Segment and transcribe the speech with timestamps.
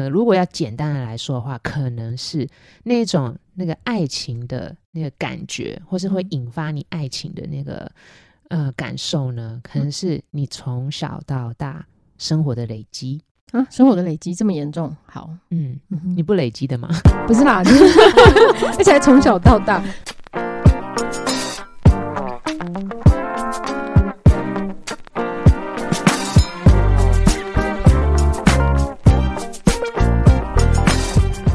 [0.00, 2.48] 呃，如果要简单的来说的话，可能是
[2.84, 7.90] 那种那个爱情的那个感觉，或是会引发你爱情的那个
[8.48, 11.84] 呃感受呢，可能是你从小到大
[12.16, 13.20] 生活的累积
[13.52, 14.96] 啊，生活的累积这么严重？
[15.04, 15.78] 好，嗯，
[16.16, 16.88] 你不累积的吗？
[17.28, 17.60] 不是啦，
[18.78, 19.84] 而且还从小到大。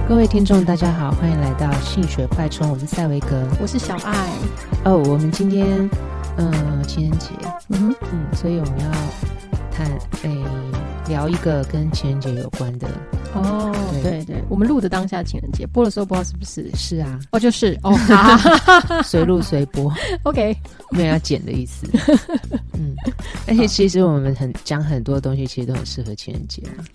[0.07, 4.29] 各位听众，大家好，欢迎来到性学快充，我是赛维格，我是小爱。
[4.83, 5.65] 哦，我们今天，
[6.37, 7.29] 嗯、呃，情人节，
[7.69, 8.91] 嗯哼，嗯，所以我们要
[9.71, 9.89] 谈，
[10.21, 10.43] 诶，
[11.07, 12.87] 聊一个跟情人节有关的。
[13.33, 14.03] 哦，对。
[14.03, 16.69] 对，对，我们录的当下情人节，播的时候不知道是不是？
[16.75, 19.91] 是啊，哦，就是，哦， 好，随录随播
[20.21, 20.55] ，OK，
[20.91, 21.87] 没有要剪的意思。
[22.77, 22.95] 嗯，
[23.47, 26.85] 而且其实我们很讲很多东西，其实都很适合情人节啊。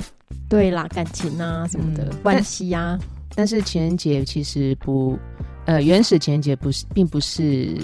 [0.51, 2.99] 对啦，感情啊什么的，嗯、关系啊。
[3.35, 5.17] 但是情人节其实不，
[5.65, 7.77] 呃，原始情人节不是，并不是，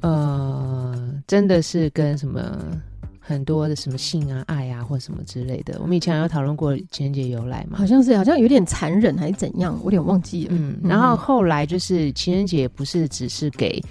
[0.00, 0.94] 呃，
[1.26, 2.56] 真的是跟什么
[3.18, 5.78] 很多的什么性啊、爱啊或什么之类的。
[5.82, 7.76] 我们以前有讨论过情人节由来嘛？
[7.76, 10.54] 好像是，好像有点残忍还是怎样，我有点忘记了。
[10.56, 13.82] 嗯，然后后来就是情人节不是只是给。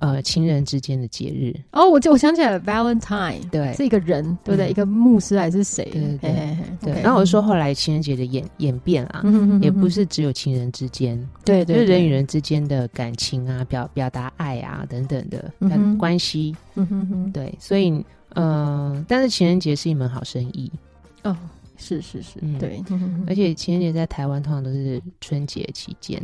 [0.00, 1.54] 呃，情人之间的节日。
[1.72, 4.68] 哦，我就我想起来了，Valentine，对，是一个人，对不对？
[4.68, 5.84] 嗯、一个牧师还是谁？
[5.92, 9.22] 对对对，然后我就说，后来情人节的演演变啊，
[9.60, 15.98] 也不是只有情人之间，对对，就是人与人之间的感情啊，表表达爱啊等等的、嗯、哼。
[15.98, 17.54] 关系，嗯哼哼，对。
[17.58, 20.72] 所以，嗯、呃，但是情人节是一门好生意。
[21.24, 21.36] 哦，
[21.76, 22.82] 是是是，嗯、对。
[23.26, 26.22] 而且情人节在台湾通常都是春节期间。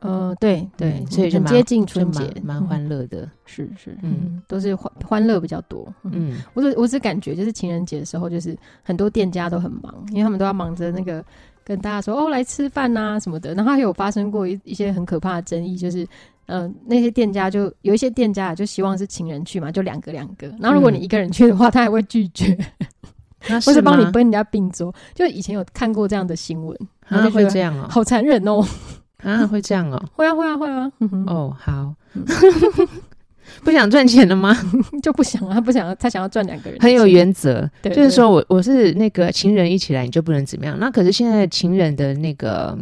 [0.00, 5.86] 呃，对对，嗯、所以很接近春节，蛮欢乐的，是是，嗯，都是欢欢乐比较多。
[6.04, 11.22] 嗯，我只我只感觉就是情人节的时候，就是很多店家都很忙，因为他们都要忙着那个
[11.62, 13.52] 跟大家说哦来吃饭呐什么的。
[13.54, 16.02] 然后还有发生过一一些很可怕的争议，就是
[16.46, 20.48] 嗯、呃，那些店家就有一些店家就希望是情人去嘛，就两个两个。
[20.58, 22.56] 然后如果你一个人去的话，他还会拒绝，
[23.66, 24.94] 或是帮你跟人家并桌。
[25.14, 26.74] 就以前有看过这样的新闻，
[27.06, 28.64] 然后就会这样哦，好残忍哦。
[29.22, 30.02] 啊，会这样哦？
[30.14, 30.90] 会啊，会啊，会啊。
[31.26, 31.94] 哦，好，
[33.64, 34.56] 不想赚钱了吗？
[35.02, 36.78] 就不想啊，他不想要，他想要赚两个人。
[36.80, 40.78] 很有原则，对，就是说我我是那个情人一起来，你就不能怎么样。
[40.78, 42.78] 那可是现在情人的那个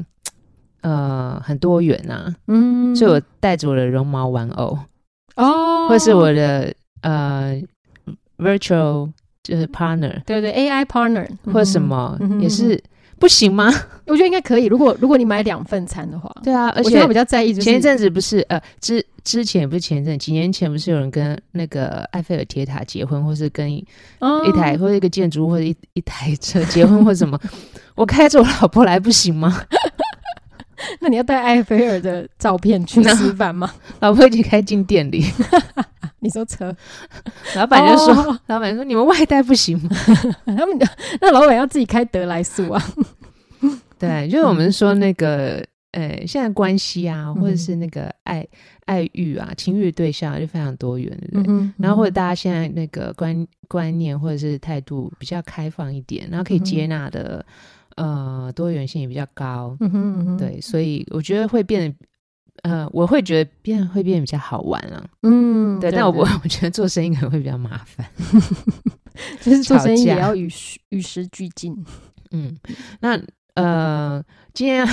[0.83, 4.79] 呃很多元呐，嗯，所以我带着我的绒毛玩偶
[5.37, 6.73] 哦，或是我的
[7.03, 7.61] 呃
[8.39, 9.11] virtual
[9.43, 12.81] 就是 partner，对对，AI partner 或什么也是。
[13.19, 13.73] 不行吗？
[14.07, 14.67] 我觉得应该可以。
[14.67, 17.53] 如果如果你买两份餐的话，对啊，而且我比较在意。
[17.55, 23.85] 前一阵子不是呃之之前不是前一阵，几年前不是有人跟那个埃菲尔铁塔结婚，或是跟一
[24.57, 27.39] 台、哦、或者一个建筑物或者一一台车结婚或什么？
[27.95, 29.63] 我开着我老婆来不行吗？
[31.01, 33.73] 那你要带埃菲尔的照片去吃饭吗？
[34.01, 35.25] 老婆已经开进店里。
[36.21, 36.75] 你说车，
[37.55, 39.91] 老板就说：“哦、老板说你们外带不行吗？
[40.47, 40.79] 他们
[41.21, 42.83] 那老板要自己开德莱素啊。”
[43.99, 48.47] 对，就是我们说那个，呃、欸，现在关系啊，或者是那个爱
[48.87, 51.53] 爱欲啊，情欲对象就非常多元，对不对？
[51.53, 57.55] 嗯嗯、然后或者大家现在那个观观念或者是态度比较开放一点，然后可以接纳的，嗯、
[57.99, 59.77] 呃，多元性也比较高。
[59.81, 61.97] 嗯哼嗯哼对，所以我觉得会变得。
[62.65, 68.05] 呃，我会觉得变会变比较好玩啊，嗯，对，但我我觉得做生意可能会比较麻烦，
[69.41, 71.73] 就是做生意也要与时与时俱进，
[72.33, 72.59] 嗯，
[72.99, 73.17] 那
[73.55, 74.21] 呃，
[74.55, 74.85] 今天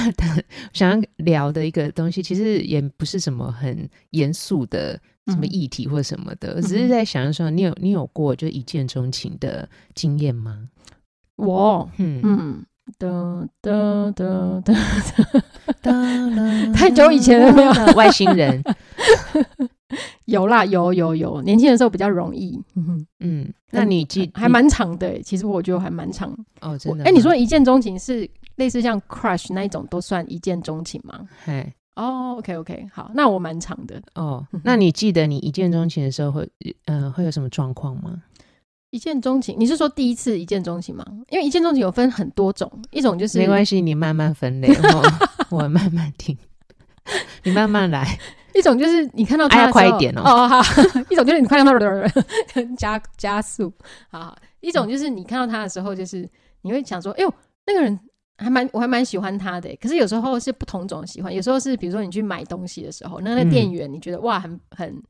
[0.74, 4.94] 想要聊的一个东西，其实也不是什么很严肃的
[5.26, 10.70] 什么议题或什么的，嗯、只是在想说，你有你有过就一见钟情的经验吗？
[11.38, 12.66] 我，嗯嗯。
[12.98, 14.74] 哒哒哒哒
[15.82, 15.92] 哒，
[16.74, 17.72] 太久以前了没有？
[17.96, 18.62] 外星人
[20.26, 22.60] 有啦，有有有，年轻的时候比较容易。
[22.76, 27.04] 嗯嗯，那你记还蛮长的，其实我觉得还蛮长哦，真的。
[27.06, 31.22] 哎，你说一见钟情是类似像 crush 那一种都算一见钟情吗？
[31.44, 34.46] 嘿，哦，OK OK，好，那我蛮长的哦。
[34.64, 36.48] 那你记得你一见钟情的时候会
[36.86, 38.22] 嗯会有什么状况吗？
[38.96, 41.06] 一见钟情，你是说第一次一见钟情吗？
[41.30, 44.70] 因为一见钟情有分很多种，一种就是没关系，你慢慢分类，
[45.52, 46.38] 我慢慢听，
[47.44, 48.18] 你慢慢来。
[48.56, 50.22] 一种就是你看到他快一点哦。
[50.24, 50.62] 哦好，
[51.12, 53.70] 一种就是你看到他加加速，
[54.10, 54.38] 好好。
[54.62, 56.26] 一种就是你看到他的时候，就是
[56.62, 57.34] 你会想说，哎呦，
[57.68, 58.00] 那个人
[58.38, 59.70] 还蛮，我还蛮喜欢他的。
[59.82, 65.04] 可是有时候是不同种喜欢，有时候是比如说你去买东西的时候，那个店员你觉得哇，很很。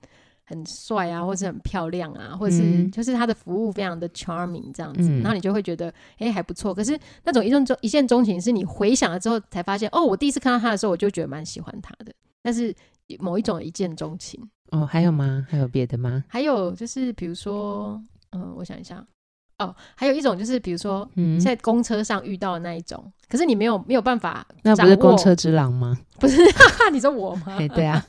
[0.48, 6.74] 很帅啊，或是很漂亮啊，或者是就是他的服务非常的 charming 这样子，嗯、然后你就会觉得哎、欸、还不错。
[6.74, 12.14] 可是那种一见钟一见钟情，是你回想了之后才发现，哦，我第一次看到他的时候，我就觉得蛮喜欢他的。
[12.44, 12.74] 但是
[13.20, 14.40] 某一种一见钟情
[14.70, 15.46] 哦，还有吗？
[15.50, 16.24] 还有别的吗？
[16.28, 18.00] 还有就是比如说，
[18.30, 19.04] 嗯、呃，我想一下，
[19.58, 25.98] 哦，还有一种就是比如说，嗯，在公车上遇到的那一种，可是你没有没有办法，那不是公车之狼吗？
[26.20, 26.38] 不是，
[26.94, 27.56] 你说我吗？
[27.58, 28.06] 欸、对啊。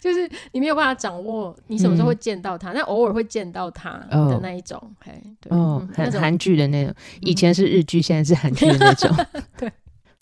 [0.00, 9.10] 就是你没有办法掌握你什么时候会见到他，但偶尔会见到他的那一种，嘿，对，哦，很韩剧的那种，以前是日剧，现在是韩剧的那种，
[9.58, 9.70] 对，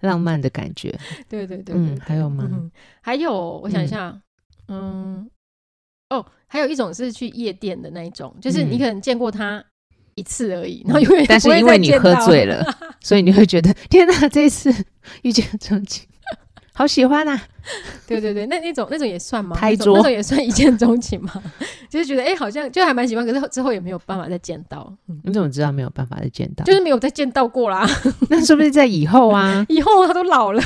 [0.00, 0.96] 浪漫的感觉，
[1.28, 2.70] 对对对，嗯，还有吗？
[3.00, 4.18] 还有，我想一下，
[4.68, 5.28] 嗯，
[6.10, 9.62] 哦，还有一种是去夜店的那一种，就是你可能见过他
[10.14, 12.64] 一次而已，然后因为但是因为你喝醉了，
[13.00, 14.72] 所以你会觉得天哪，这一次
[15.22, 16.07] 遇见钟情。
[16.78, 17.42] 好喜欢啊！
[18.06, 19.56] 对对对，那那种那种也算吗？
[19.56, 21.42] 拍桌那种也算一见钟情吗？
[21.90, 24.96] 就是觉得哎、欸，好像就还蛮喜欢，可是之后也没有办法再见到。
[25.24, 26.64] 你怎么知道没有办法再见到？
[26.64, 27.84] 就是没有再见到过啦。
[28.30, 29.66] 那是不是在以后啊？
[29.68, 30.62] 以后他都老了，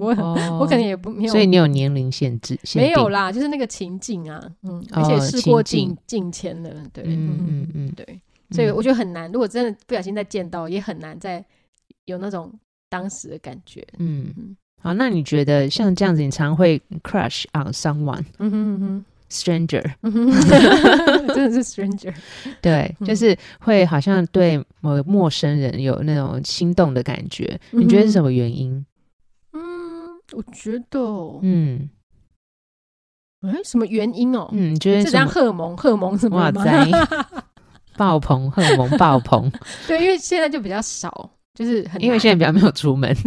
[0.00, 1.30] 我、哦、我可能也不没有。
[1.30, 2.58] 所以你有年龄限制？
[2.74, 8.20] 没有啦，就是那个情境啊，嗯，而且事过境境迁了，对，嗯嗯嗯，对，
[8.50, 9.30] 所以我觉得很难。
[9.30, 11.44] 如果真的不小心再见到，也很难再
[12.06, 12.52] 有那种
[12.88, 14.56] 当时的感觉，嗯嗯。
[14.82, 18.24] 好，那你觉得像这样子，你常会 crush on someone？
[18.38, 19.82] 嗯哼嗯哼，stranger，
[21.34, 22.12] 真的是 stranger。
[22.60, 27.58] 对，就是会好像对某个陌生人有那种心动的感觉。
[27.70, 28.84] 你觉得是什么原因？
[29.52, 29.60] 嗯，
[30.32, 30.98] 我觉得，
[31.42, 31.88] 嗯，
[33.42, 34.48] 哎，什么原因哦？
[34.52, 35.28] 嗯，你觉得是这样？
[35.28, 36.36] 荷尔蒙，荷尔蒙什么？
[36.36, 36.90] 哇塞，
[37.96, 39.48] 爆棚，荷尔蒙爆棚。
[39.86, 43.14] 对，因为现在就比较少，就是很，因为现在比较没有出门。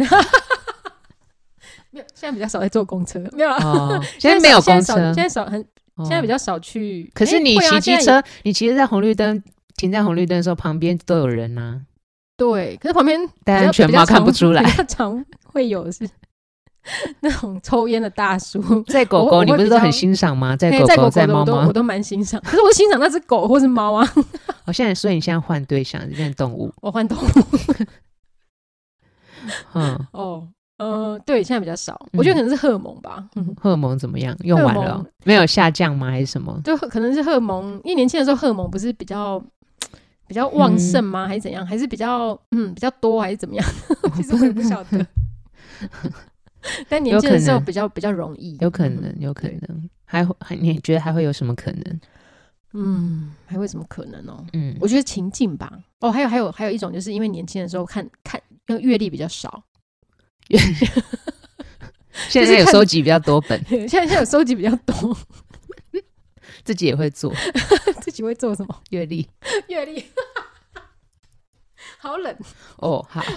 [2.14, 3.64] 现在比较少在坐公车，没有啊。
[3.64, 5.64] 哦、 现在没有公车，现在少很，
[5.98, 7.10] 现在比较少去。
[7.14, 9.42] 可是你骑机车，你骑在红绿灯，
[9.76, 11.80] 停在红绿灯的时候，旁边都有人呐。
[12.36, 14.62] 对，可是旁边戴安全帽看不出来。
[14.86, 16.06] 常会有是
[17.20, 18.60] 那种抽烟的大叔。
[18.82, 20.54] 在狗狗，你不是都很欣赏吗？
[20.54, 22.40] 在狗狗，在猫猫，我都蛮欣赏。
[22.42, 24.06] 可是我欣赏那只狗或是猫啊。
[24.66, 26.70] 我 现在，所以你现在换对象，变动物。
[26.82, 27.22] 我换动物。
[29.72, 30.48] 嗯哦。
[30.78, 33.26] 呃，对，现在比较少，我觉得可能是荷尔蒙吧。
[33.56, 34.36] 荷尔蒙怎么样？
[34.44, 36.10] 用完了没有下降吗？
[36.10, 36.60] 还是什么？
[36.64, 39.42] 就可能是荷尔蒙，因为年轻的时候荷尔蒙不是比较
[40.26, 41.26] 比较旺盛吗？
[41.26, 41.64] 还是怎样？
[41.66, 43.20] 还是比较嗯比较多？
[43.22, 43.66] 还是怎么样？
[44.14, 45.06] 其实我也不晓得。
[46.88, 49.88] 但年轻的时候比较比较容易，有可能，有可能。
[50.04, 52.00] 还还你觉得还会有什么可能？
[52.74, 54.44] 嗯，还会有什么可能哦？
[54.52, 55.72] 嗯，我觉得情境吧。
[56.00, 58.38] 哦，还有还有还有一种，就是因为年轻的时候看看，
[58.68, 59.62] 因为阅历比较少。
[62.28, 65.16] 现在有收集比较多本， 现在现在有收集比较多，
[66.64, 67.32] 自己也会做，
[68.00, 68.82] 自己会做什么？
[68.90, 69.28] 阅历，
[69.68, 70.04] 阅历。
[72.06, 72.34] 好冷。
[72.78, 73.22] 哦，好。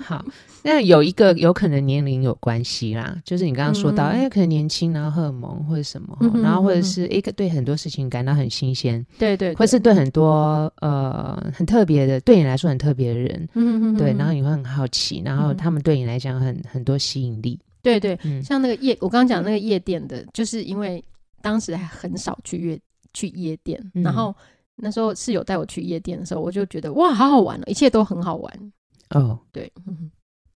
[0.00, 0.24] 好，
[0.62, 4.22] 那有一个 有可能年龄有关系啦，就是你刚刚说到，哎、嗯。
[4.22, 21.02] 欸，可能年轻，然后荷尔蒙或者什么，然后或者是一个、欸、对很多事情感到很新鲜，对，对对，或是对很多呃很特别的，对你来说很特别的人，嗯哼对，然后你会很好奇，然后他们对你来讲很很多吸引力，对对，嗯、像那个夜，我刚刚讲那个夜店的，就是因为
[21.42, 22.80] 当时还很少去夜
[23.12, 24.32] 去夜店，嗯、然后。
[24.80, 28.72] 那时候室友带我去夜店的时候，我就觉得哇，好好玩哦，一切都很好玩
[29.10, 29.38] 哦。
[29.52, 29.70] 对，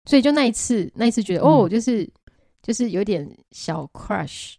[0.06, 2.08] 所以就那一次，那一次觉得哦，就是
[2.62, 4.56] 就是有点小 crush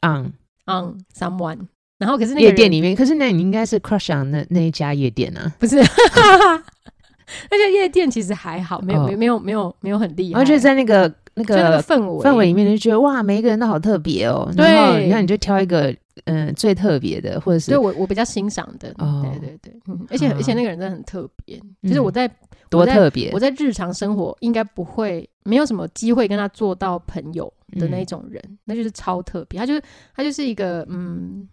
[0.00, 0.32] on
[0.66, 1.58] on someone。
[1.98, 5.54] 然后可是那夜店里面，可是那你应该是 crush on 那那一家夜店啊？
[5.58, 5.76] 不是，
[7.50, 10.40] 那家夜店其实还好，没有没没有没有没有很厉害。
[10.40, 14.50] 而且在那个那个氛围氛围里面，就觉得哇，每一个人都好特别哦。
[14.56, 15.94] 然后你看，你就挑一个。
[16.24, 19.74] 嗯，最特别的，或者是对我我比较欣赏的，对对对，
[20.08, 22.30] 而且而且那个人真的很特别，就是我在
[22.70, 29.82] 多特别，我在日常生活应该不会没有什么机会跟他做到朋友的那种人，那就是超特别，他就是
[30.14, 31.48] 他就是一个嗯，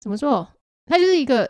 [0.00, 0.48] 怎么说？
[0.86, 1.48] 他就是一个，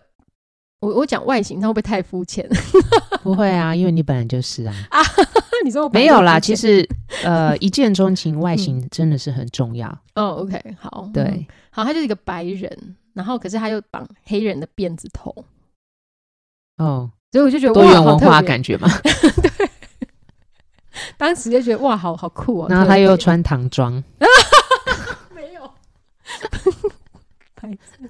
[0.80, 2.48] 我我讲外形，他会不会太肤浅？
[3.22, 4.74] 不会啊，因为你本来就是啊。
[5.64, 6.88] 你说我没有啦，其实
[7.24, 9.88] 呃，一见钟情，外形真的是很重要。
[10.14, 15.34] 哦，OK，好，对，好，他就是一个白人，然后可是他又绑黑人的辫子头。
[16.78, 18.88] 哦，所以我就觉得多元文化感觉嘛。
[19.02, 19.70] 对，
[21.16, 22.66] 当时就觉得哇，好好酷哦。
[22.68, 23.92] 然后他又穿唐装。
[25.34, 25.70] 没有，
[27.54, 28.08] 白色。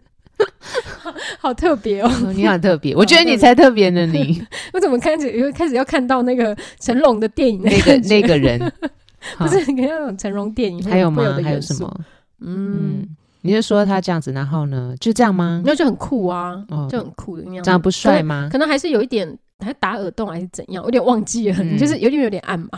[1.39, 2.11] 好特别哦！
[2.35, 4.07] 你好特别，我觉得你才特别呢。
[4.07, 4.41] 你
[4.73, 7.63] 我怎么开始又开始要看到那个成龙的电影？
[7.63, 8.61] 那个那个人
[9.39, 10.83] 不是你看那种成龙电影？
[10.85, 11.39] 还有吗？
[11.43, 12.01] 还有什么？
[12.41, 13.05] 嗯，
[13.43, 15.63] 你就说他这样子，然后呢，就这样吗？
[15.65, 17.63] 那就很酷啊，就很酷的样子。
[17.63, 18.49] 这样不帅吗？
[18.53, 22.69] 可能还是有一点，还打耳洞还是怎样，有点忘记了，就是有点有点暗嘛，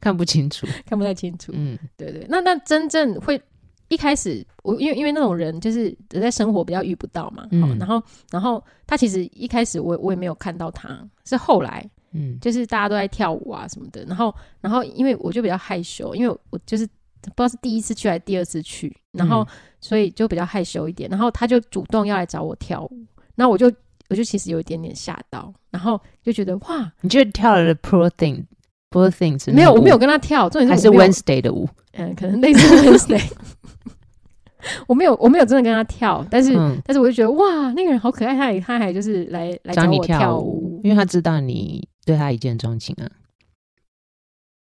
[0.00, 1.52] 看不清楚，看不太清楚。
[1.54, 2.26] 嗯，对对。
[2.28, 3.40] 那那真正会。
[3.88, 19.46] 一开始我因为因为那种人就是在生活比较遇不到嘛，嗯，然后然后他其实一开始我我也没有看到他，是后来，嗯，就是大家都在跳舞啊什么的，然后然后因为我就比较害羞，因为我就是不知道是第一次去还是第二次去，然后
[19.80, 23.72] 所以就比较害羞一点，然后他就主动要来找我跳舞，那我就
[24.10, 28.44] 我就其实有一点点吓到，然后就觉得哇，你就跳了 Poor Thing
[28.90, 33.30] Poor Things 没有，我没有跟他跳，重点是还是 Wednesday 的舞，嗯，可能类似 Wednesday。
[34.86, 43.06] 我没有，我没有真的跟他跳，但是，嗯、但是我就觉得哇，那个人好可爱，他也他还就是来来找我跳舞，因为他知道你对他一见钟情啊。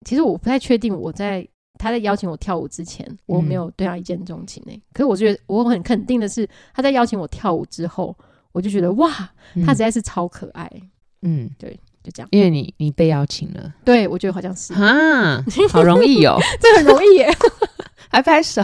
[0.05, 1.47] 其实我不太确定，我在
[1.77, 4.77] 他在邀请我跳舞之前，我没有对他一见钟情呢、欸。
[4.77, 8.15] 嗯、可是我觉得我很肯定的是，他在邀请我跳舞之后，
[8.51, 9.09] 我就觉得哇，
[9.65, 10.69] 他实在是超可爱。
[11.21, 12.27] 嗯，对，就这样。
[12.31, 17.29] 因为你你被邀请了，对我觉得好像是啊，好容易哦， 这很容易耶，
[18.09, 18.63] 还拍手。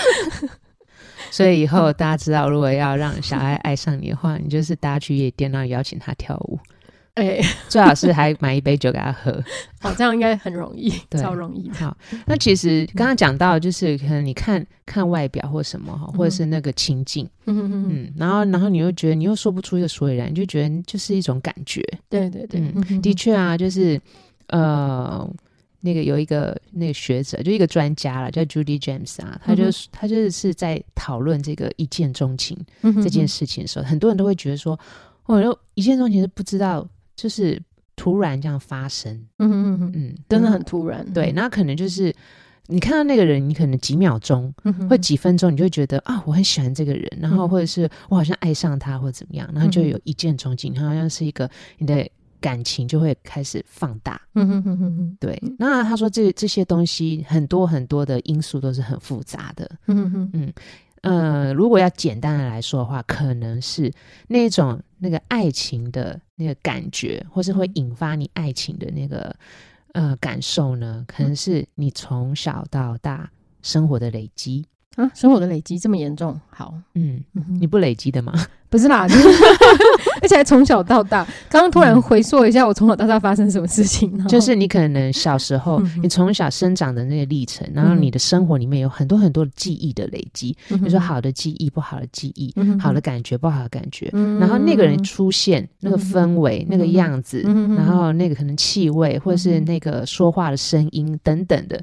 [1.30, 6.58] 所以以后大家知道，如果要让小爱爱上你的话，你就是大家去夜店，然后邀请他跳舞。
[7.14, 9.42] 哎，最好是还买一杯酒给他喝。
[9.80, 10.90] 好，这样应该很容易，
[11.20, 11.70] 超容易。
[11.70, 21.80] 好，那其实刚刚讲到，就是可能你看看外表或什么哈，或者是那个情境，嗯嗯，然后然后你又觉得你又说不出一个所以然，你就觉得就是一种感觉。
[22.08, 22.60] 对对对，
[23.00, 24.00] 的确啊，就是
[24.48, 25.28] 呃。
[25.80, 32.56] 那个有一个那个学者，就一个专家了，叫 Judy James 啊，他就、嗯、他就是是在讨论这个一见钟情
[33.02, 34.78] 这件事情的时候，很多人都会觉得说，
[35.26, 37.60] 哦，一见钟情是不知道，就是
[37.96, 42.14] 突然这样发生，嗯嗯嗯嗯，真的很突然，对，那可能就是
[42.66, 44.52] 你看到那个人，你可能几秒钟、
[44.88, 52.06] 或几分钟，你就会觉得啊，我很喜欢这个人，然后或者是我好像爱上他，或者怎么样，然后就有一见钟情，他好像是一个你的。
[52.40, 55.40] 感情就会开始放大，嗯哼哼哼，对。
[55.58, 60.52] 那他说这这些东西很多很多的因素都是很复杂的，嗯哼嗯
[61.02, 63.90] 呃，如果要简单的来说的话，可能是
[64.28, 69.34] 那种那个爱情的那个感觉，或是会引发你爱情的那个
[69.92, 73.30] 呃感受呢，可能是你从小到大
[73.62, 74.66] 生活的累积。
[74.96, 76.38] 啊，生活的累积这么严重？
[76.50, 77.22] 好，嗯，
[77.60, 78.34] 你不累积的吗？
[78.70, 79.04] 不是啦，
[80.22, 81.26] 而且还从小到大。
[81.50, 84.24] 刚刚突然回溯一下，我从小到大发生什么事情呢？
[84.28, 94.08] 就是你可能小时候，你从小生长的那个历程，然后你的生活里面有很多很多记忆的累积，比如说好的记忆、不好的记忆，好的感觉、不好的感觉，
[94.38, 97.42] 然后那个人出现，那个氛围、那个样子，
[97.76, 101.82] 然后那个可能气味，或者是那个说话的声音等等的，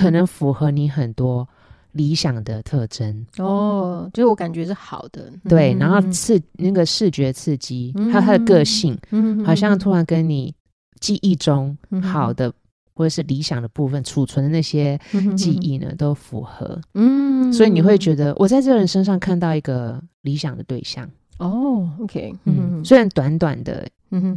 [0.00, 1.46] 可能符合你很多。
[1.92, 3.26] 理想的特征。
[3.38, 8.98] 哦，就是我感觉是好的，对，然后刺那个视觉刺激，还有他的个性，
[9.44, 10.54] 好像突然跟你
[11.00, 12.52] 记忆中好的
[12.94, 14.98] 或者是理想的部分储存的那些
[15.36, 21.08] 记忆呢，都符合，嗯，所以你会觉得我在这个人身上看到一个理想的对象。
[21.38, 23.86] 哦，OK，嗯，虽然短短的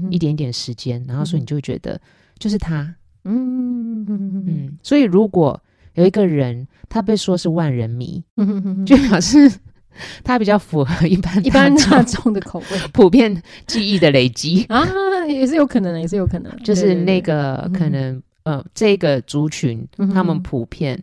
[0.10, 2.00] 一点点时间，然后所以你就觉得
[2.40, 2.94] 就是他，
[3.24, 4.06] 嗯。
[4.08, 5.62] 嗯，所以如果。
[5.96, 8.24] 有一个人，他被说是万人迷，
[8.86, 9.52] 就表示
[10.24, 14.64] 他比较符合一般 一般大众的口味， 普遍记忆的累积。
[14.70, 14.86] 啊，
[15.28, 18.22] 也是有可能的，也是有可能，就是那个可能。
[18.46, 19.84] 呃，这个族群
[20.14, 21.02] 他们普遍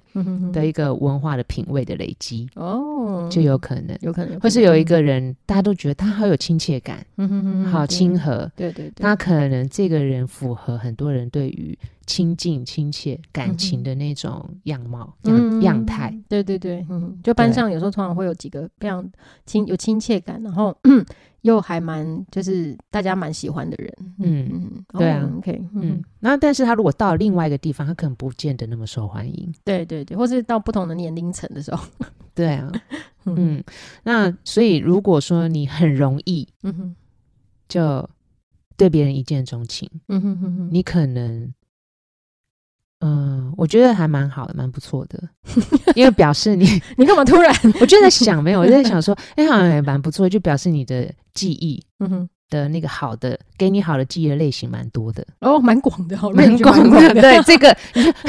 [0.53, 7.05] 的一个文化的品味的累积哦，就有可能，有可能，或是有一个人，大家都觉得他好有亲切感，
[7.69, 19.09] 好亲和，对对对，他可能这个人符合很多人对于亲近、亲切感情的那种样貌、样样态，对对对，嗯，就班上有时候通常会有几个非常
[19.47, 20.77] 亲有亲切感，然后。
[21.43, 24.49] 又还蛮就是大家蛮喜欢的人，嗯。
[24.53, 31.85] 嗯，对啊，OK，嗯，那但是他如果到了另外一个地方，他可能不见得那么受欢迎，对对对，或是到不同的年龄层的时候，
[32.33, 32.71] 对啊，
[33.27, 33.61] 嗯，
[34.05, 36.95] 那所以如果说你很容易，嗯哼，
[37.69, 38.09] 就
[38.77, 41.53] 对别人一见钟情，嗯哼哼哼，你可能。
[43.05, 45.21] 嗯，我觉得还蛮好的，蛮不错的，
[45.97, 46.67] 因为表示你，
[46.97, 47.53] 你干嘛突然？
[47.81, 57.77] 我就在想，没有，我就在想说，哎，好像也蛮不错，就表示你的记忆， 嗯哼，的那个好的，给你好的记忆的类型蛮多的，哦，蛮广的，蛮广的，对，这个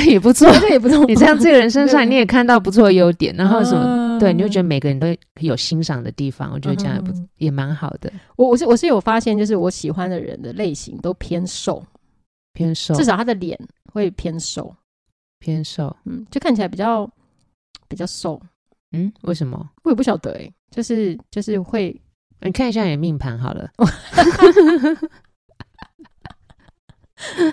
[0.08, 1.06] 也不错，这也不错。
[1.06, 5.08] 你像这个人身上，你也看到不错的优点，然后什么，对，你就觉得每个人都
[5.39, 8.12] 有欣赏的地方，我觉得这样也不也蛮好的。
[8.38, 11.84] 我我是我是有发现，就是我喜欢的人的类型都偏瘦。
[12.53, 13.60] 偏瘦，至少他的脸
[13.91, 14.75] 会偏瘦，
[15.39, 17.10] 偏瘦，嗯，就看起来比较
[17.88, 18.41] 比较瘦。
[18.91, 19.69] 嗯，为什么？
[19.83, 22.00] 我也不晓得哎，就是就是会，
[22.41, 23.69] 你看一下你的命盘好了。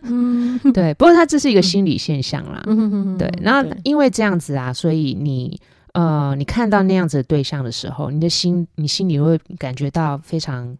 [0.02, 2.62] 嗯，对，不过它这是一个心理现象啦。
[2.66, 5.58] 嗯对，然后因为这样子啊，所以你
[5.94, 10.76] 呃，你看到那样子的对象的时候，你的心，你心里会感觉到非常。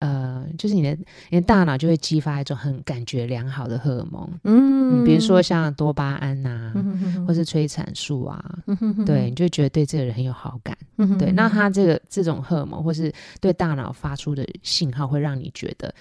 [0.00, 0.90] 呃，就是你的
[1.30, 11.14] 你的大脑就会激发一种很感觉良好的荷尔蒙，嗯，比如说像多巴胺呐、啊，嗯、哼哼哼或是催产素啊，嗯、哼哼对，你就觉得对这个人很有好感，嗯、哼。
[11.14, 13.10] 哼对，那他这个这种荷尔蒙或是
[13.40, 15.94] 对大脑发出的信号，会让你觉得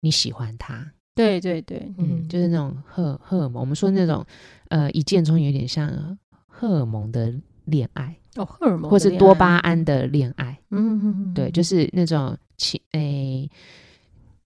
[0.00, 4.24] 你喜欢他，对对对，嗯，就是那种荷荷尔蒙，我们说那种
[4.70, 6.18] 呃一见钟情有点像
[6.48, 7.32] 荷尔蒙的
[7.66, 12.36] 恋爱哦，荷尔蒙或是多巴胺的恋爱，嗯哼哼，对，就是那种。
[12.58, 13.50] 情诶、欸，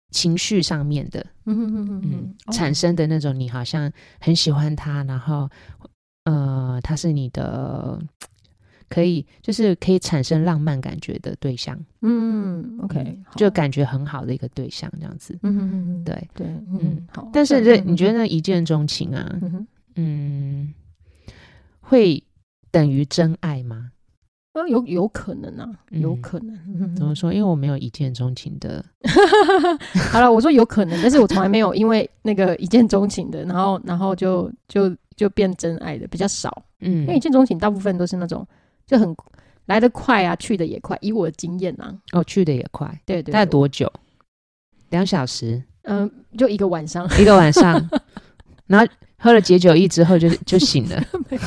[0.10, 5.48] 情绪上面的，嗯嗯嗯嗯，产生的那种，你好像很喜欢他，然后
[6.24, 8.00] 呃，他是你的
[8.90, 17.30] 可以，就是可以产生浪漫感觉的对象，嗯，OK，嗯就感觉很好的一个对象，这样子，嗯嗯嗯，对对，嗯，好。
[17.34, 20.74] 但是这你觉得那一见钟情啊，嗯，嗯，
[21.82, 22.24] 会
[22.72, 23.92] 等于真爱吗？
[24.66, 26.56] 有有可能啊，有可能。
[26.66, 27.34] 嗯、 怎么说？
[27.34, 28.84] 因为我没有一见钟情的。
[30.12, 36.64] 好了，我说有可能，但是我从来没有因为那个一见钟情的，然后然后就就就变真爱的比较少。
[36.80, 38.48] 嗯，因为一见钟情大部分都是那种
[38.86, 39.14] 就很
[39.66, 40.98] 来得快啊，去的也快。
[41.02, 42.88] 以我的经验啊，哦，去的也快。
[43.06, 43.34] 对，对对。
[43.34, 43.92] 大概多久？
[44.92, 45.62] 两小时。
[45.84, 47.06] 嗯、呃，就一个晚上。
[47.20, 47.74] 一个晚上。
[48.68, 48.88] 然后
[49.18, 51.04] 喝了解酒液之后就就醒了。
[51.30, 51.42] 没有，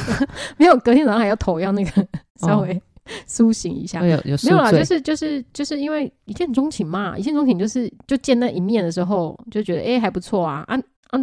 [0.59, 2.07] 没有，隔天早上还要头要那个
[2.41, 2.73] 稍微。
[2.75, 2.81] 哦
[3.27, 4.71] 苏醒一下，有有没有啦？
[4.71, 10.77] 就是就是就是因为一见钟情嘛，一见钟情就是就见那一面的时候就觉得哎、欸、还不错啊啊
[11.11, 11.21] 啊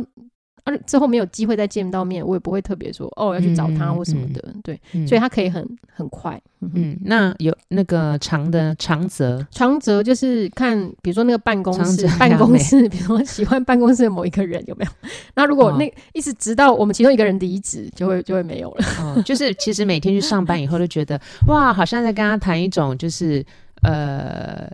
[0.68, 0.78] 啊！
[0.86, 6.40] 之后没有机会再见到面，我也不会特别说哦要去找他或什么的，对，嗯、所以他可以很很快。
[6.60, 14.92] 嗯，那有那个长的长则，长则就是看，比如说那个办公室，办公室，比如说喜欢办公室的某一个人有没有？
[15.36, 18.86] 那如果那一直直到我们其中一个人离职，就会就会没有了。
[19.00, 23.46] 哦，就是其实每天去上班以后，都觉得哇，好像在跟他谈一种就是
[23.84, 24.70] 呃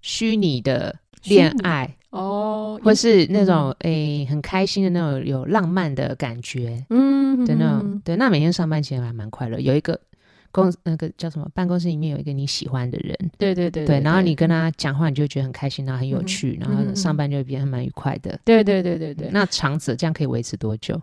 [0.00, 9.98] 虚拟的恋爱哦，或是那种诶很开心的那种有浪漫的感觉，嗯，对那种对，那每天上班其实还蛮快乐，有一个。
[10.50, 11.46] 公那个叫什么？
[11.54, 18.40] 办公室里面有一个你喜欢的人，对对对对，然后你跟他讲话，你就觉得很开心，然后很有趣，然后上班就会变得蛮愉快的。
[18.46, 19.28] 对对对对对。
[19.30, 20.98] 那长者这样可以维持多久？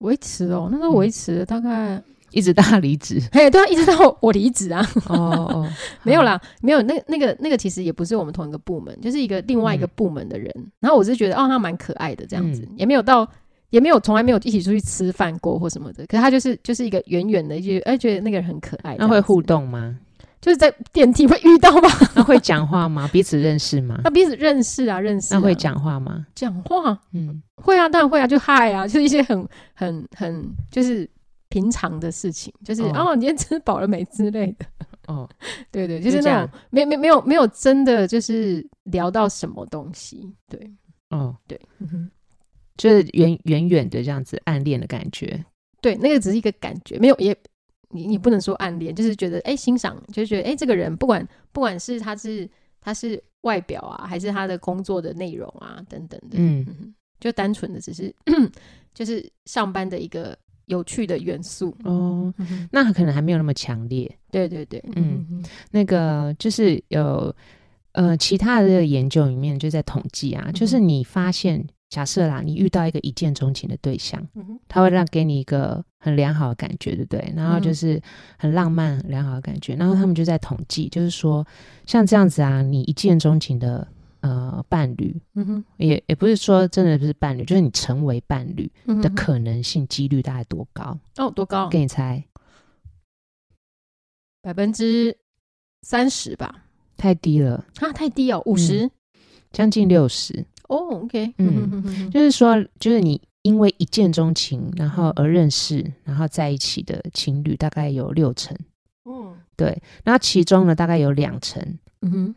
[0.00, 2.00] 维持哦，那个维持大概
[2.34, 3.20] 一直到离职。
[3.32, 4.86] 嘿，对啊，一直到我离职啊。
[5.08, 5.16] 哦
[5.50, 6.82] 哦， 没有啦，没有。
[6.82, 10.52] 那那个那个其实也不是我们同一个部门，就是一个另外一个部门的人。
[10.80, 13.26] 然后我是觉得哦，他蛮可爱的这样子，也没有到。
[13.70, 18.94] 也没有从来没有一起出去吃饭过或什么的，可是他就是就是一个远远的，就哎觉得那个人很可爱。
[19.00, 19.96] 那会互动吗？
[20.40, 21.88] 就是在电梯会遇到吗？
[22.14, 23.10] 那会讲话吗？
[23.12, 24.00] 彼此认识吗？
[24.04, 25.34] 那彼此认识啊，认识。
[25.34, 26.24] 那会讲话吗？
[26.36, 29.44] 讲话，嗯，会啊，当然会啊，就嗨啊，就是一些很
[29.74, 31.08] 很很就是
[31.54, 34.66] 平常的事情，就是哦，你今天吃饱了没之类的。
[35.06, 35.28] 哦，
[35.70, 40.68] 对 对，就是那种没没没有没有真的就是聊到什么东西，对，
[41.10, 42.10] 哦，对，嗯哼。
[42.76, 45.44] 就是远远远的这样子暗恋的感觉，
[45.80, 47.36] 对，那个只是一个感觉，没有也
[47.90, 58.12] 你你不能说暗恋，就是觉得哎、欸、欣赏，就觉得哎、欸、这个人不管不管是他是他是外表啊，还是他的工作的内容啊等等的，嗯，嗯，就单纯的只是
[58.92, 62.32] 就是上班的一个有趣的元素哦，
[62.70, 67.34] 那可能还没有那么强烈，对对对，嗯，那个就是有
[67.92, 71.66] 呃其他的研究里面就在统计啊，就是你发现。
[71.90, 77.32] 假设啦，你遇到一个一见钟情的对象，嗯、哼他会让给你一个很良好的感觉，对不对？
[77.36, 78.02] 然后就是
[78.36, 79.76] 很浪漫、很良好的感觉。
[79.76, 81.46] 然后他们就在统计，就是说
[81.86, 83.86] 像这样子啊，你一见钟情的
[84.24, 88.70] 呃伴侣，嗯、哼也也不是说真的不是伴侣，就是你成为伴侣
[89.02, 90.98] 的可能性几率大概多高？
[91.18, 91.68] 哦，多高？
[91.68, 92.24] 给你猜，
[94.40, 95.14] 百分之
[95.82, 96.64] 三十吧？
[96.96, 97.92] 太低了啊！
[97.92, 98.90] 太低哦，五十、嗯，
[99.52, 100.46] 将近六十。
[100.68, 108.56] 哦、oh，OK，嗯，就是说，就是你因为一见钟情，然后而认识，然后在一起的情侣大概有六成，
[109.04, 111.62] 嗯，对，然后其中呢，大概有两成，
[112.00, 112.34] 嗯哼，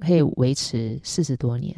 [0.00, 1.74] 可以维持四十多年，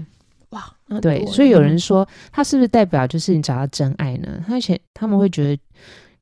[0.50, 4.44] 哇，对，所以有人说，他是不是代表就是你找到真爱呢？
[4.48, 5.62] 而且他们会觉得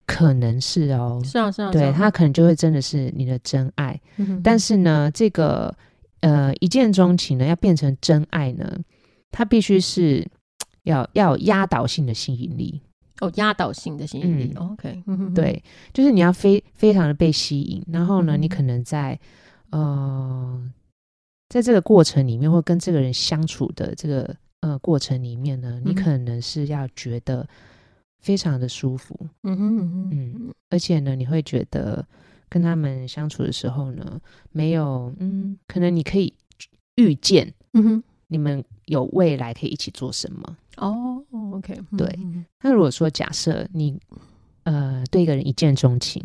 [0.06, 5.74] 可能是哦，是啊，是啊，对，他可能就会真的是你的真爱，嗯，但是呢，这个
[6.20, 8.78] 呃一见钟情呢，要变成真爱呢？
[9.30, 10.26] 它必须是
[10.84, 12.80] 要要有压倒性的吸引力。
[13.20, 14.52] 哦，压倒性的吸引力。
[14.56, 15.02] 嗯、OK，
[15.34, 19.18] 对，就是你要非非常的被吸引，然后呢，嗯、你可能在
[19.70, 20.60] 呃，
[21.48, 27.46] 在这个过程里面，或跟这个人相处的这个呃过程里面呢，你可能是要觉得
[28.20, 29.14] 非常的舒服。
[29.42, 32.04] 嗯哼嗯哼嗯，而且呢，你会觉得
[32.48, 36.32] 跟他们相处的时候呢，没有嗯，可能你可以
[36.96, 40.56] 预见，嗯哼，你们有未来可以一起做什么。
[40.78, 42.18] 哦、oh，OK，对。
[42.62, 43.96] 那如果说假设你
[44.64, 46.22] 呃对一个人一见钟情，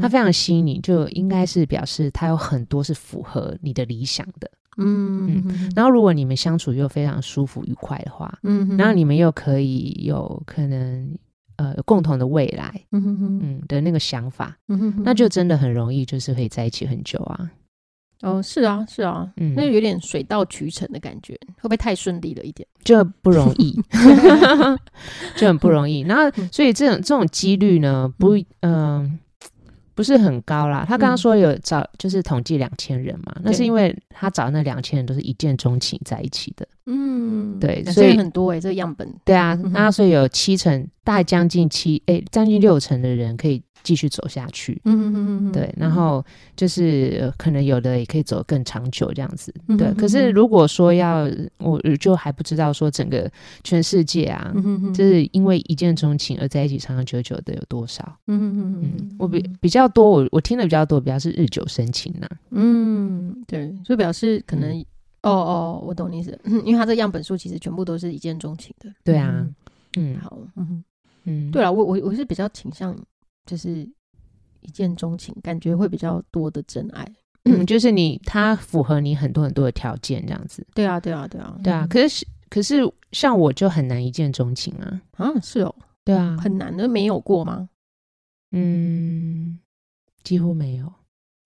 [0.00, 4.50] 他非常吸引你，就应该是表示他有很多是符合你的理想的。
[4.76, 5.44] 嗯嗯。
[5.48, 11.18] 嗯然后如果你们相处又非常舒服愉快的话，嗯哼，然后你们又可以有可能
[11.56, 17.50] 呃有共同的未来，嗯哼哼嗯的那个想法，嗯哼哼那就真的很容易，就是可以在一起很久啊。
[18.22, 22.66] 哦，是啊，是啊，嗯，那有点水到渠成的感觉，会不会太顺利了一点？
[22.82, 23.80] 就不容易，
[25.36, 26.00] 就很不容易。
[26.00, 29.10] 然后，所以这种这种几率呢，不，嗯、呃，
[29.94, 30.84] 不是很高啦。
[30.88, 36.66] 他刚刚说有找，就是统计两千人嘛，那是因为他找的那两千人都是一见钟情在一起的。
[36.86, 39.08] 嗯，对，所以很多哎、欸，这个样本。
[39.24, 43.62] 对啊，那所以有七成，大概将近七，哎，将近六成的人可以。
[43.82, 46.24] 继续走下去，嗯嗯嗯嗯，对，然后
[46.56, 49.92] 就是可能有的也可以走更长久这样子，对。
[49.94, 53.30] 可是如果说要，我就还不知道说整个
[53.64, 54.52] 全世界啊，
[54.94, 58.18] 就是因为一见钟情而在一起长长久久的有多少？
[58.26, 62.36] 嗯哼哼嗯，我比比较多，我我听的比较多，比较是日久生情呐、啊。
[62.50, 64.86] 嗯，对，所以表示可能，嗯、
[65.22, 68.90] 哦哦，我懂你意思，因为他这样本数其实全部都是一见钟情的。
[69.04, 69.46] 对啊，
[69.96, 70.84] 嗯，好，嗯
[71.24, 72.96] 嗯，对了，我我我是比较倾向。
[73.48, 73.88] 就是
[74.60, 77.10] 一见钟情，感觉会比较多的真爱。
[77.44, 80.66] 嗯，就是你他符合你很多很多的条件，这样子。
[80.74, 81.86] 对啊，对啊，对啊，对啊。
[81.88, 82.82] 可是可是
[83.12, 85.00] 像我就很难一见钟情啊。
[85.12, 85.74] 啊，是哦。
[86.04, 87.70] 对啊，很难的，没有过吗？
[88.52, 89.58] 嗯，
[90.22, 90.92] 几乎没有。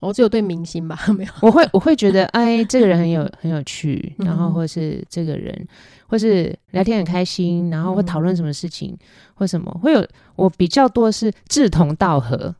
[0.07, 1.31] 我只有对明星吧， 没有。
[1.41, 5.67] 我会我会觉得，哎，这个人很有 很有趣，然后或是这个人，
[6.07, 8.97] 或是聊天很开心，然后会讨论什么事情，
[9.33, 10.05] 或什么会有。
[10.35, 12.53] 我比较多是志同道合，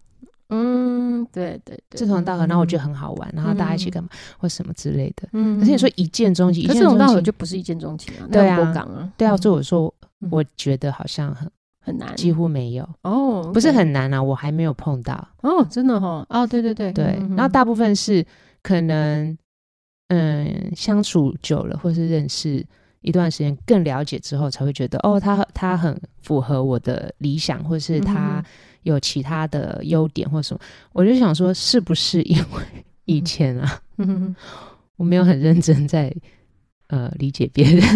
[0.49, 5.27] 嗯，对对对，志同道合，然后我觉得很好玩，然后大家一起干嘛或什么之类的。
[5.33, 8.27] 嗯，可是你说一见钟情，可是志同道合就不是一见钟情啊？
[8.31, 8.57] 对啊，
[9.17, 9.93] 对啊，所以我说，
[10.29, 11.49] 我觉得好像很。
[11.85, 12.87] 很难，几乎没有。
[13.01, 18.25] 哦，不是很难啊，我还没有碰到哦，真的哈，哦，对对对对，然后大部分是
[18.61, 19.37] 可能
[20.07, 22.65] 嗯相处久了，或是认识
[23.01, 28.41] 一段时间，更了解之后，才会觉得哦，他他很符合我的理想，或是他
[28.83, 30.59] 有其他的优点或什么，
[30.93, 32.63] 我就想说，是不是因为
[33.03, 33.81] 以前啊，
[34.95, 36.15] 我没有很认真在
[36.87, 37.83] 呃理解别人。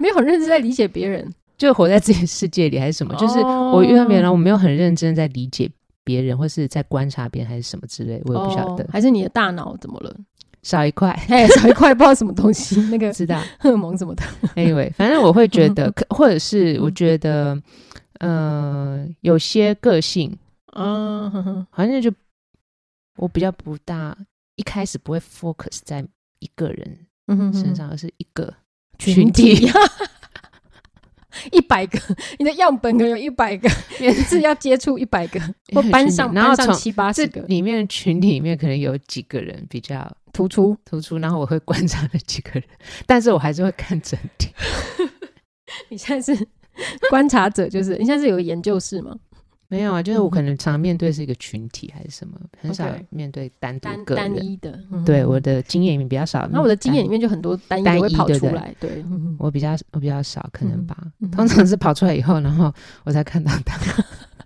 [0.00, 3.14] 没有很认真在理解别人，就活在自己世界里，还是什么？
[3.16, 5.70] 就是我遇到别人，我没有很认真在理解
[6.02, 8.88] 别人，或是在观察别人，还是什么之类，我也不晓得。
[8.90, 10.16] 还是你的大脑怎么了？
[10.62, 14.22] 少一块， 哎，少一块，不知道什么东西，那个知道 荷尔蒙什么的。
[14.56, 17.60] Anyway，反正我会觉得， 或者是我觉得，
[18.18, 20.36] 呃，有些个性，
[20.76, 22.12] 嗯，好像就
[23.16, 24.16] 我比较不大，
[24.56, 26.06] 一开始不会 focus 在
[26.40, 27.06] 一个人
[27.52, 28.52] 身上，而是一个。
[29.00, 29.66] 群体
[31.52, 31.98] 一百个，
[32.38, 35.40] 你的样本可能有一百个，每次要接触一百个，
[35.74, 42.64] 或班上然后班上七八十个，里面群体里面可能有几个人比较突出突出，然后我会观察那几个人，
[43.06, 44.50] 但是我还是会看整体。
[45.88, 46.46] 你现在是
[47.08, 49.16] 观察者，就是你现在是有个研究室吗？
[49.70, 54.76] 没有啊，就是我可能常面对是一个群体还是什么，很少面对单独个单一的。
[55.06, 56.48] 对，我的经验里面比较少。
[56.50, 58.74] 那我的经验里面就很多单一会跑出来。
[58.80, 59.04] 对，
[59.38, 60.96] 我比较我比较少，可能吧。
[61.30, 63.78] 通常是跑出来以后，然后我才看到他。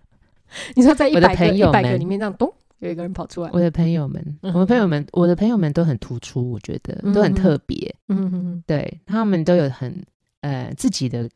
[0.76, 3.48] 你说在一百个一百个里面这样咚，有一个人跑出来。
[3.50, 7.94] 我的朋友们，我的朋友们，我的朋友们都很突出，我觉得都很特别。
[8.08, 10.04] 嗯嗯，对，他们都有很
[10.42, 11.26] 呃自己的。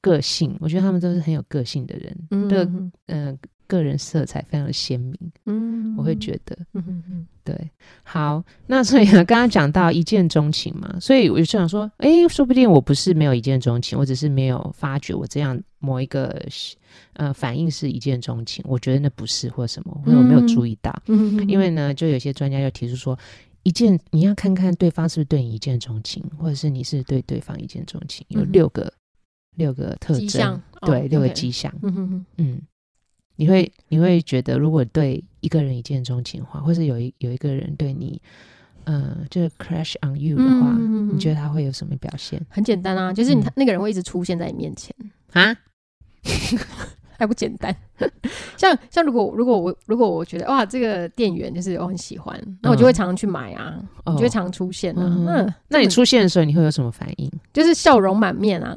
[0.00, 2.70] 个性，我觉得他们都是很有个性的人，嗯，的
[3.06, 7.70] 呃个人色彩非常的鲜明，嗯，我会觉得，嗯哼哼，对，
[8.02, 16.44] 好，那所以呢，刚刚讲到一见钟情嘛，所以我就想说，哎，说不定我不是没有一见钟情，我只是没有发觉我这样某一个
[17.12, 23.16] 呃反应是一见钟情，我觉得那不是或什么，或者我没有注意到，嗯哼，因为呢，就有些专家就提出说，
[23.62, 28.92] 一见你要看看对方是不是对你一见钟情，或者是你是对对方一见钟情，有六个。
[29.56, 31.72] 六个特征，对，六个迹象。
[31.82, 32.60] 嗯嗯，
[33.36, 38.20] 你会你会觉得，如果对一个人一见钟情的话，或是有一有一个人对你，
[38.84, 40.76] 嗯，就是 crush on you 的话，
[41.12, 42.40] 你觉得他会有什么表现？
[42.48, 44.94] 很简单啊，就是你那个人会一直出现在你面前，
[45.32, 45.56] 啊，
[47.18, 47.74] 还不简单？
[48.56, 55.02] 像像如果如果我如果我觉得哇，这个店员就是我很喜欢，那我就会常常去买啊，嗯、就会常常出现啊。
[55.02, 57.30] 嗯，嗯，那你出现的时候，你会有什么反应？
[57.52, 58.76] 就是笑容满面啊。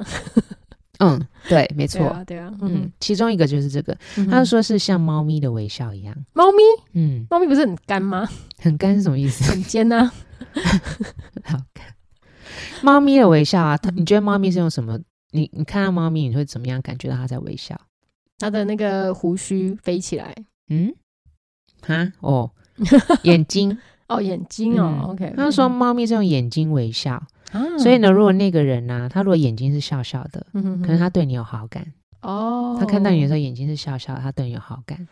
[1.04, 3.96] 嗯，对，没错，对啊，对啊嗯，嗯，其中一个就是这个，
[4.30, 6.14] 他说是像猫咪的微笑一样。
[6.32, 6.58] 猫咪，
[6.94, 8.28] 嗯，猫咪不是很干吗？
[8.58, 9.44] 很干是什么意思？
[9.52, 10.12] 很尖呢、啊。
[11.44, 11.94] 好看。
[12.82, 14.98] 猫咪的微笑啊，它，你觉得猫咪是用什么？
[15.32, 17.78] 你你看到猫咪，你会怎么样感觉到它在微笑？
[18.38, 20.34] 它的那个胡须飞起来。
[20.68, 20.94] 嗯，
[21.82, 22.50] 哈哦，
[23.24, 23.76] 眼睛
[24.08, 25.00] 哦，眼睛哦。
[25.02, 27.22] 嗯、OK，他说猫咪是用眼睛微笑。
[27.52, 31.86] 啊、所以呢，如果那个人呢、啊，他如果眼睛是笑笑的，嗯、哼哼可能他对你有好感
[32.22, 32.76] 哦。
[32.80, 35.06] 他看到你的时候眼睛是笑笑的，他对你有好感。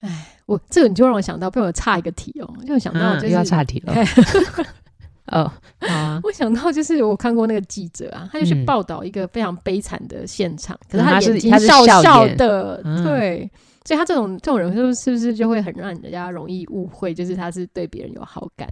[0.00, 3.94] 哎，我这个你就让我想到，被我差一个题哦，就想到就是、要岔题了。
[5.32, 6.20] 哦，好啊。
[6.24, 13.48] 我想到就是我看过那个记者啊，他就去报道一个非常悲惨的现场，嗯、可是他眼睛笑笑的，嗯、对，
[13.84, 18.68] 所以他这种这种人是不是就会很让人家容易误会，就是他是对别人有好感？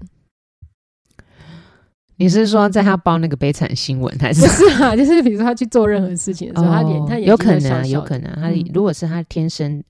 [2.20, 4.94] 你是说在他报那个悲惨新闻，还是不是啊？
[4.94, 8.30] 就是比如说他去做任何事情的时候，哦、他脸他有可能啊，有可能。
[8.34, 9.82] 他如果是他天生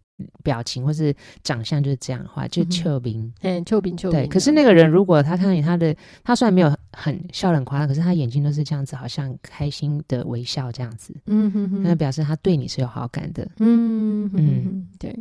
[0.44, 1.12] 表情或是
[1.42, 4.28] 长相就是这样的话，就丘兵，嗯，丘兵丘对。
[4.28, 15.12] 可是那个人如果他看到你，他的他虽然没有很笑得很夸张，可是他眼睛都是这样子，好像开心的微笑这样子，嗯哼哼，那表示他对你是有好感的，嗯嗯，对，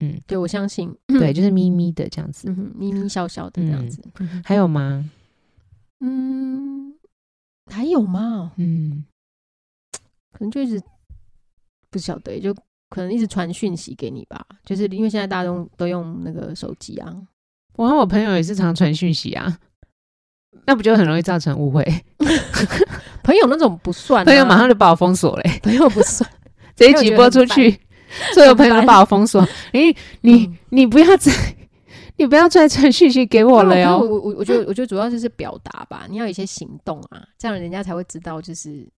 [0.00, 4.02] 嗯，对我相信，对，就是 咪咪的这样子，咪咪笑笑的这样子，
[4.42, 5.04] 还有吗？
[6.00, 6.94] 嗯，
[7.70, 8.52] 还有吗？
[8.56, 9.04] 嗯，
[10.32, 10.82] 可能就一直
[11.90, 12.52] 不晓得，就
[12.90, 14.44] 可能一直传讯息给你吧。
[14.64, 17.16] 就是因为现在大家都都用那个手机啊。
[17.76, 19.58] 我和我朋友也是常传讯息啊，
[20.66, 21.82] 那不就很容易造成误会？
[23.24, 25.60] 朋友那种不算，啊，朋友马上就把我封锁嘞。
[25.62, 26.28] 朋友不算，
[26.76, 27.80] 这一集播出去，
[28.34, 29.40] 所有朋友都把我封锁。
[29.72, 31.32] 诶，你、嗯、你不要再。
[32.16, 33.98] 你不要再传讯息给我了哟！
[33.98, 38.88] 我我我觉得我觉得主要就是表达吧，你要有一些行动啊，这样人家才会知道，就是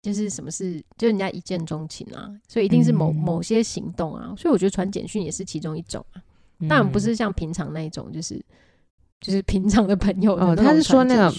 [0.00, 6.22] 就是什么是，就是人家一见钟情啊，所以一定是某、嗯、某些行动啊，所以我觉得传简讯也是其中一种啊，
[6.68, 8.40] 当然不是像平常那一种，就是
[9.20, 11.32] 就是平常的朋友哦，他是说那个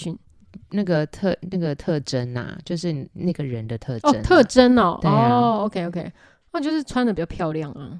[0.68, 4.18] 那个特那个特征呐、啊，就是那个人的特征、啊。
[4.18, 6.12] 哦、特征哦，对啊、哦，OK OK，
[6.52, 7.98] 那就是穿的比较漂亮啊。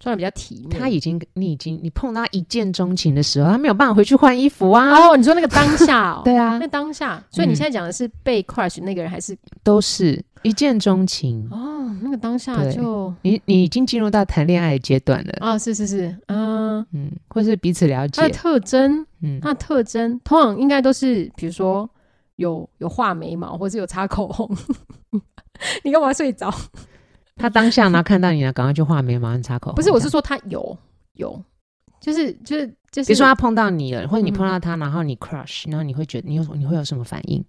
[0.00, 4.90] 穿的比较体面，他已经，你已经，你碰到他一见钟情的时候，他没有办法回去换衣服啊。
[4.90, 11.46] 哦，你说那个当下哦， 对啊，那当下，所以你现在讲的是被 crush 那个人，还是都是一见钟情？
[11.50, 15.58] 哦，那个当下就你，你已经进入到谈恋爱的阶段了啊、哦！
[15.58, 18.22] 是是是，嗯嗯，或是彼此了解。
[18.22, 21.88] 他的特征，嗯，他的特征通常应该都是，比如说
[22.36, 24.50] 有有画眉毛，或是有擦口红。
[25.84, 26.50] 你干嘛睡着？
[27.40, 29.74] 他当下呢看到你了，赶快去画眉毛、擦口红。
[29.74, 30.76] 不是，我是说他有
[31.14, 31.42] 有，
[32.00, 37.44] 就是就是就是，比如说他碰到你了，或者你碰到他，然后你 crush，然后你会觉得你有你会有什么反应？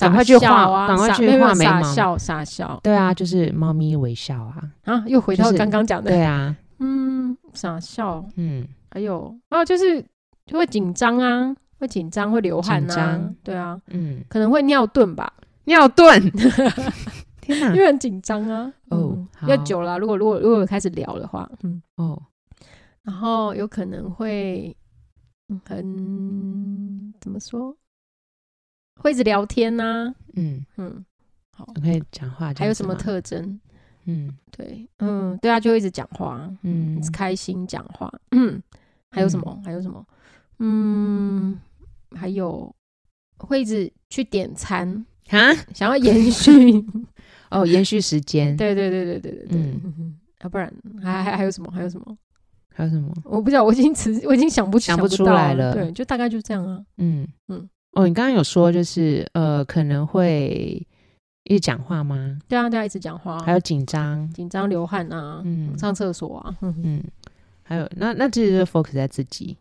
[0.00, 0.88] 赶快去画啊！
[0.88, 2.80] 赶快去画眉毛，傻笑傻笑。
[2.82, 4.62] 对啊，就是猫咪微笑啊！
[4.84, 6.10] 啊，又回到刚刚讲的。
[6.10, 10.02] 对啊，嗯，傻笑，嗯，还有啊，就是
[10.46, 15.30] 就会紧张啊，会紧张，会流汗啊，对啊，嗯，可能会尿遁吧，
[15.64, 16.32] 尿遁。
[17.44, 18.72] 天哪，因为很紧张啊！
[18.88, 22.20] 哦，要久了，如果如果如果开始聊的话，嗯哦，
[23.02, 24.74] 然后有可能会
[25.66, 27.76] 很怎么说，
[29.00, 30.64] 会一直聊天呐，嗯。
[30.78, 31.04] 嗯，
[31.52, 32.52] 好，可以讲话。
[32.56, 33.60] 还有什么特征？
[34.06, 38.62] 嗯，对，嗯，对啊，就会一直讲话，嗯，开心讲话，嗯，
[39.10, 39.60] 还有什么？
[39.64, 40.04] 还有什么？
[40.60, 41.60] 嗯，
[42.16, 42.74] 还有
[43.38, 46.52] 会一直去点餐啊，想要延续。
[47.50, 51.70] 哦，延续时间，对对对对对对对，嗯，要不然还还还有什么？
[51.70, 52.18] 还有什么？
[52.74, 53.12] 还有什么？
[53.24, 55.72] 我不知道，我已经词我已经想不想不出来了。
[55.72, 56.82] 对，就大概就这样啊。
[56.98, 57.68] 嗯嗯。
[57.92, 60.84] 哦，你刚刚有说就是呃，可能会
[61.44, 62.36] 一直讲话吗？
[62.48, 63.38] 对啊，对啊，一直讲话。
[63.44, 67.00] 还有紧张，紧张流汗啊，嗯，上厕所啊，嗯，
[67.62, 69.56] 还有那那这是 focus 在自己，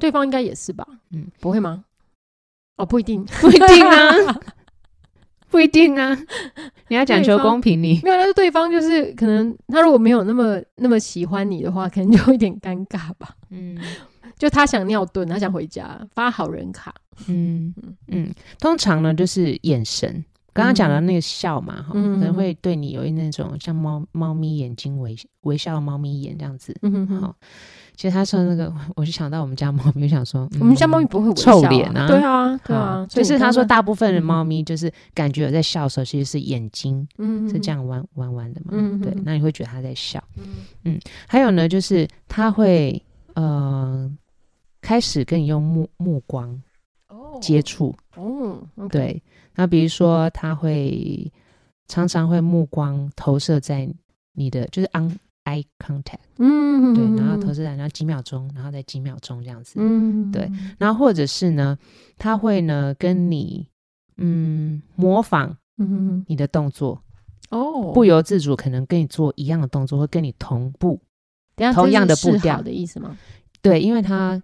[0.00, 0.84] 对方应该也是吧？
[1.12, 1.84] 嗯，不会吗？
[2.76, 4.40] 哦，不一定，不一定啊。
[5.50, 6.16] 不一定啊，
[6.88, 13.34] 你要讲求公平你，你没有，但是对方就是可能他如果没有那么那么喜欢你的话，可能就有点尴尬吧。
[13.50, 13.76] 嗯，
[14.38, 16.94] 就他想尿遁，他想回家发好人卡。
[17.26, 17.96] 嗯嗯。
[18.08, 27.36] 嗯，通常呢就是眼神，刚刚讲的那个笑嘛，哈、嗯，可能会对你有那种像猫猫咪眼睛微微笑的猫咪眼这样子，嗯哼，好。
[28.00, 33.06] 其实他说那个， 我就想到我们家猫咪，就想说，我们家猫咪不会臭脸啊，对啊，对啊。
[33.10, 39.14] 就是他说，大部分的猫咪就是感觉有在笑的时候，其实是眼睛嗯是这样弯弯弯的嘛，嗯，对。
[39.22, 40.44] 那你会觉得它在笑，嗯
[40.84, 41.00] 嗯。
[41.28, 44.10] 还有呢，就是它会呃
[44.80, 46.58] 开始跟你用目目光
[47.38, 48.56] 接触哦，
[48.88, 49.22] 对。
[49.54, 51.30] 那比如说它会
[51.86, 53.86] 常常会目光投射在
[54.32, 55.14] 你的，就是 on。
[55.44, 61.78] Eye contact，嗯，对，然后投射在，然后几秒钟，然后再几秒钟这样子，嗯，对，然后或者是呢，
[62.18, 63.66] 他会呢跟你，
[64.16, 67.02] 嗯，模仿，嗯，你的动作，
[67.50, 71.00] 哦，不由自主，可能跟你做一样的动作，会跟你同步，
[71.74, 72.62] 同样的步调。
[72.62, 73.16] 的意思吗？
[73.62, 74.42] 对，因为他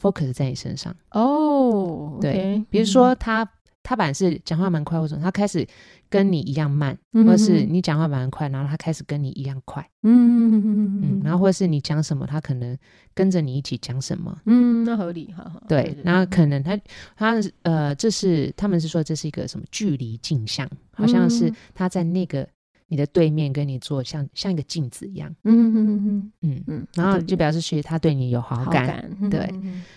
[0.00, 3.48] focus 在你身上，哦，对，比如说他。
[3.88, 5.66] 他本来是讲话蛮快，或者他开始
[6.10, 12.76] 跟你一样慢，嗯、或者是你讲话蛮快，然后他开始跟你一样快，嗯嗯嗯嗯，然后或者是你讲什么，他可能
[13.14, 16.78] 跟着你一起讲什么，嗯，那合理，哈，对，然后可能他
[17.16, 22.46] 他呃，这是他们是说这是一个什么距离镜像，好像是他在那个
[22.88, 28.86] 你的对面跟你做像像一个镜子一样，嗯嗯嗯嗯嗯，然后就表示其实他对你有好感，
[29.18, 29.50] 好感对，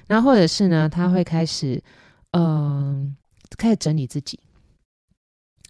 [0.08, 1.84] 然后或者是呢，他会开始
[2.32, 2.42] 嗯。
[2.42, 3.16] 呃
[3.58, 4.40] 开始整理自己，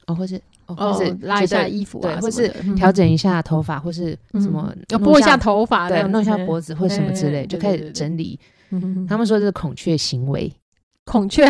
[0.07, 8.39] 哦，或是哦，或是拉一下衣服啊，或是调整一下头发，或是什么要拨一下头发，对，弄一下脖子或什么之类，就开始整理。
[9.07, 10.49] 他们说这是孔雀行为，
[11.03, 11.45] 孔雀，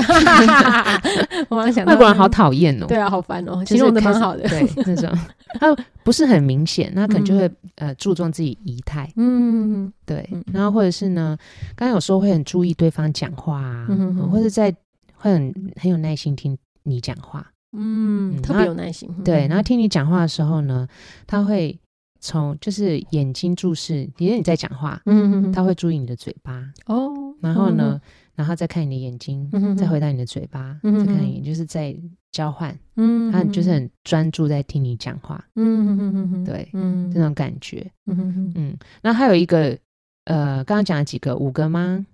[1.49, 5.09] 我刚想到外国人好讨厌哦，对啊，好烦哦，形容的蛮好的，对，那种。
[5.59, 11.37] 他不是很明显，那可能就会呃注重自己仪态，嗯，对，然后或者是呢，
[11.75, 13.87] 刚刚有说会很注意对方讲话啊，
[14.31, 14.73] 或者在。
[15.21, 19.07] 会很很有耐心听你讲话，嗯，嗯特别有耐心。
[19.23, 20.87] 对，然后听你讲话的时候呢，
[21.27, 21.79] 他会
[22.19, 28.01] 从就是眼睛注视，因为你在讲话，嗯，他会注意你的嘴巴，哦，然后呢，
[28.35, 31.95] 然后再看你的眼睛，再回到你的嘴巴，再看你，就是在
[32.31, 39.77] 交换，嗯，他就是很专注在听你讲话，嗯，对，嗯，这种感觉，嗯嗯，然后还有一个，
[40.25, 42.05] 呃，刚刚讲了几个，五个吗？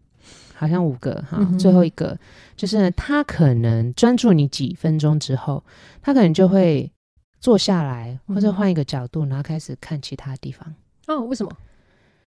[0.57, 2.17] 好像五个哈，最后一个、
[2.55, 5.63] 就是呢，他可能专注你几分钟之后，
[6.01, 6.91] 他可能就会
[7.39, 10.73] 坐下来，或者换一个角度，然后开始看其他地方。
[11.05, 11.51] 哦，为什么？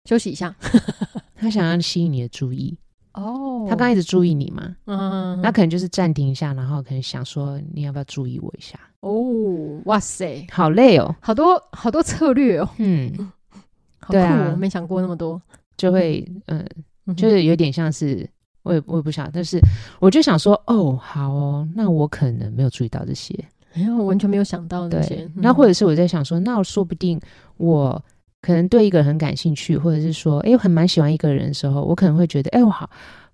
[0.03, 0.53] 休息一下，
[1.35, 2.77] 他想要吸引你的注意。
[3.13, 8.77] 哦，他刚一直注意你嘛，嗯，那可能就是暂停一下，然后可能想说，你要不要注意我一下？
[8.99, 13.09] 哦，哇塞，好累哦，好多好多策略哦，嗯，
[13.99, 15.41] 好酷哦，对啊，没想过那么多，
[15.77, 16.67] 就会嗯。
[17.15, 18.27] 就是有点像是，
[18.63, 19.59] 我也我也不晓得，但是
[19.99, 23.33] 我就想说，哦，好哦，那我可能没有注意到这些，
[23.73, 25.15] 哎呀，我完全没有想到那些。
[25.15, 27.19] 对，那或者是我在想说，那说不定
[27.57, 28.03] 我
[28.41, 32.89] 可能对一个人很感兴趣，或者是说，哎，我很蛮喜欢一个人的时候，我可能会觉得，哎，我好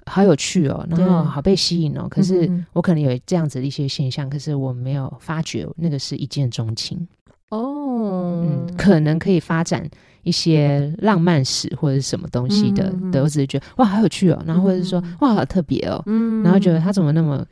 [0.06, 2.08] 好有趣哦，然后好被吸引哦。
[2.10, 7.08] 可是我可能有这样子的一些现象，可是我没有发觉那个是一见钟情。
[7.50, 9.90] 哦，嗯，可能可以发展。
[10.24, 16.02] 一些浪漫史或者是什么东西的，对，我只是觉得哇，好有趣哦，然后或者是说哇，好特别哦，
[16.44, 17.46] 然后觉得他怎么那么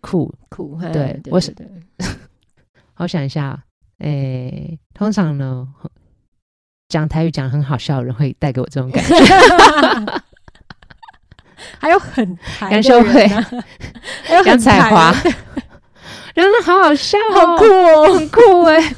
[0.00, 0.78] 酷酷？
[0.92, 1.54] 对，我是
[2.94, 3.58] 好想一下，
[3.98, 5.66] 诶，通常呢，
[6.88, 9.14] 讲台语讲很好笑的人会带给我这种感觉，
[11.78, 12.36] 还有很
[12.70, 13.30] 杨秀慧，
[14.46, 15.14] 杨彩华，
[16.34, 18.94] 真的好好笑，好酷哦，很酷哎。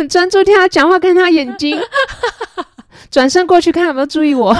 [0.00, 1.78] 很专注听他讲话，看他眼睛，
[3.10, 4.56] 转身过去看有没有注意我。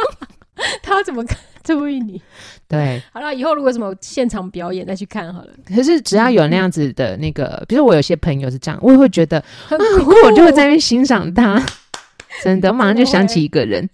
[0.82, 2.20] 他怎么看注意你？
[2.68, 5.48] 对，好了，以后如果什么现场表演再去看好了。
[5.66, 11.64] 可是只要有那样子的那个，比如我有些朋友是这样，我也会觉得很酷，我就会在那边欣赏他。
[12.44, 13.88] 真的，我马上就想起一个人。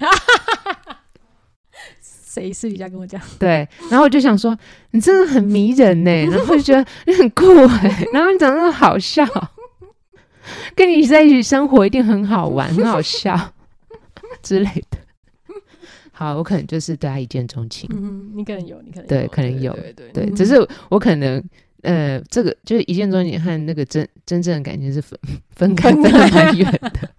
[2.03, 3.21] 谁私底下跟我讲？
[3.39, 4.59] 对，然后我就想说，
[4.91, 7.47] 你真的很迷人呢，然后就觉得你很酷
[7.79, 9.25] 哎，然后你长得那么好笑。
[10.77, 13.39] 跟你在一起生活一定很好玩， 很好笑
[14.43, 14.99] 之类的。
[16.13, 17.91] 好，我可能就是对他一见钟情。
[17.93, 20.31] 嗯，你可能有，你可能对，可能有，对对对。
[20.31, 20.55] 只是
[20.89, 21.43] 我可能
[21.83, 25.19] 呃，这个就是一见钟情和那个真真正的感情是分
[25.57, 27.11] 分开分的蛮远的。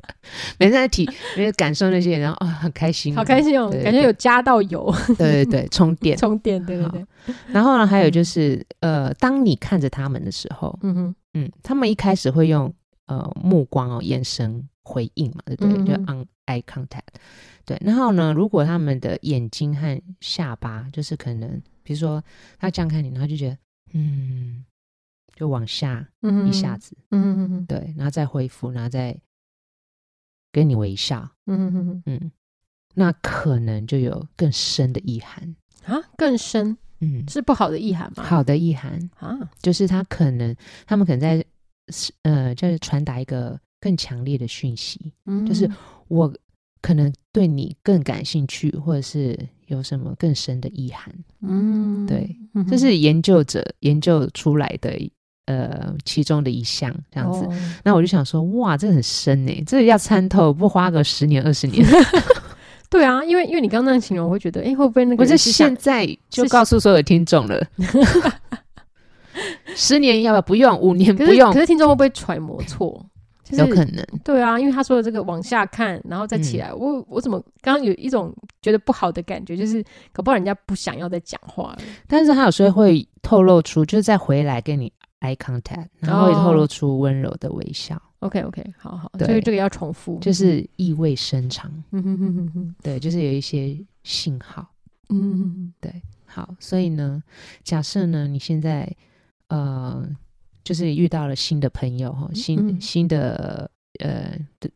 [0.58, 4.90] 每次在体，每次感受那些，然后啊，很开心，好开心哦，感觉有加到油。
[5.18, 7.06] 对对对，充电 充电，对对对。
[7.52, 12.74] 然后呢，还有就是呃，当你看着他们的时候，嗯哼，嗯，他们一开始会用。
[13.08, 15.78] 呃，目光哦，眼神回应嘛，对不对？
[15.78, 17.16] 嗯、就 on eye contact。
[17.66, 22.24] 对，然后呢，如果他们的眼睛和下巴，就是可能，比如说
[22.60, 23.58] 他这样看你，然后就觉得，
[23.94, 24.64] 嗯，
[25.36, 26.08] 就往下
[26.48, 29.18] 一下子，嗯嗯嗯，对，然后再恢复，然后再
[30.52, 32.32] 跟你微笑，嗯嗯嗯，
[32.94, 38.24] 那可能就有更深的意涵啊，更深，嗯，是不好的意涵吗？
[38.24, 41.44] 好的意涵啊，就是他可能他们可能在
[42.24, 45.70] 呃，就是传达一个更强烈的讯息，嗯，就是
[46.08, 46.34] 我
[46.82, 52.36] 可能对你更感兴趣，或者是有什么更深的意涵，嗯，对，
[52.70, 54.92] 这是研究者研究出来的。
[55.48, 57.48] 呃，其中的一项这样子，
[57.84, 58.00] 那、oh.
[58.00, 61.86] 我就想说，哇，这很深呢，这个要参透，不花个十年二十年？
[62.90, 65.22] 对啊，因为因为你刚刚那样形容，我会觉得，哎，会不会那个？
[65.22, 67.64] 我是现在就告诉所有听众了，
[69.76, 70.42] 十年要不要？
[70.42, 71.54] 不用，五年不用。
[71.54, 73.06] 可是听众会不会揣摩错？
[73.44, 74.04] 就是、有可能。
[74.24, 81.78] 对啊，因为他说的这个往下看，然后再起来，嗯、我我怎么刚刚有一种觉得不好的感觉，就是搞不好人家不想要再讲话了。
[82.08, 84.92] 但是他有时候会透露出，就是再回来跟你。
[85.22, 88.00] eye contact，然后会透露出温柔的微笑。
[88.20, 91.72] Oh, OK OK，好好，所以这个要重复，就是意味深长。
[91.92, 94.68] 嗯哼哼哼哼，对，就是有一些信号。
[95.10, 97.24] 嗯哼哼，对，好，所以呢，
[97.64, 98.88] 假设呢，你现在
[99.48, 100.08] 呃，
[100.64, 103.70] 就是遇到了新的朋友哈，新、嗯、新的
[104.00, 104.70] 呃的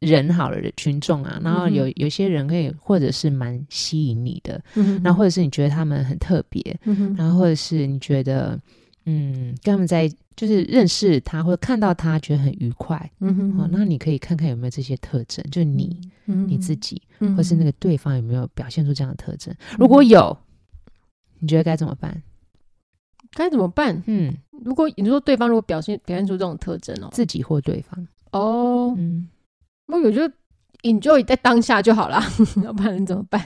[0.00, 8.60] 人好了的群众啊，然后有有些人可以或者是蛮吸引你的，嗯哼，然后或者是你觉得他们很特别，嗯哼，然后或者是你觉得。
[9.06, 10.06] 嗯，跟他们在
[10.36, 19.52] 就是认识他或者看到他觉得很愉快，嗯哼，好，那你可以看看有没有这些特征，就你、嗯、你自己，嗯、或是那个对方有没有表现出这样的特征？
[19.54, 20.36] 嗯、如果有，
[21.38, 22.22] 你觉得该怎么办？
[23.32, 24.02] 该怎么办？
[24.06, 24.32] 嗯，
[24.64, 28.06] 如果你说对方如果表现表现出这种特征哦，自己或对方。
[28.32, 29.28] 哦，嗯，
[29.86, 30.22] 那我就
[30.82, 32.22] enjoy 在当下就好了，
[32.64, 33.44] 要不然能怎么办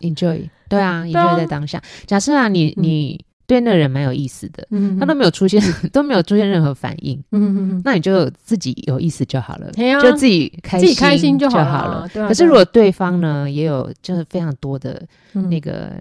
[0.00, 1.82] ？enjoy，对啊，enjoy 在当下。
[2.06, 3.20] 假设啊，你你。
[3.22, 5.60] 嗯对那个人蛮有意思的，嗯、他都没有出现，
[5.92, 11.64] 都没有出现任何反应，嗯、哼那你就自己有意思就好了，啊、就自己开心，自己开心就好了。
[11.70, 12.08] 好了。
[12.26, 15.92] 可是如果对方呢，也有就是非常多的那个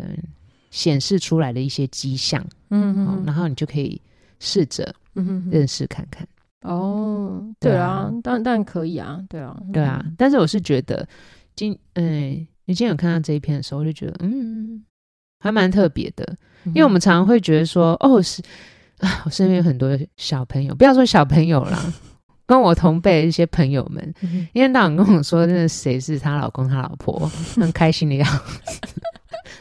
[0.74, 4.02] 显示出来的一些迹象，嗯哼，然后你就可以
[4.40, 4.94] 试着
[5.52, 6.28] 认识看看。
[6.64, 10.04] 哦，对啊，当然当然可以啊，对啊，对啊。
[10.18, 11.08] 但是我是觉得
[11.56, 12.32] 今嗯，
[12.66, 14.84] 你今天有看到这一篇的时候，我就觉得嗯。
[15.40, 16.26] 还蛮特别的，
[16.68, 18.42] 因为我们常常会觉得说，哦，是
[19.00, 21.94] 啊，我身边有很多小朋友，不要说小朋友啦，
[22.48, 24.14] 跟我同辈的一些朋友们，
[24.54, 28.26] 一天到晚跟我说，那谁是她老公、她老婆，很开心的样
[28.64, 29.02] 子，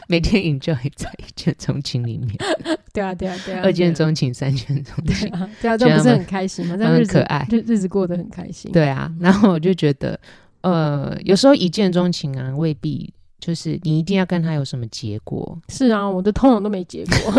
[0.09, 2.29] 每天 enjoy 在一见钟情里面。
[2.93, 5.29] 对啊，对啊，对啊，二见钟情，三见钟情，
[5.61, 6.77] 对啊， 这不是很开心吗？
[6.77, 8.71] 很可爱，日日子过得很开心。
[8.71, 10.19] 对啊，然后我就觉得，
[10.61, 13.13] 呃，有时候一见钟情啊，未必。
[13.39, 15.59] 就是你一定要跟他有什么结果？
[15.67, 17.33] 是啊，我的通常都没结果，